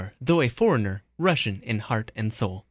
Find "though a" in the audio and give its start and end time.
0.19-0.49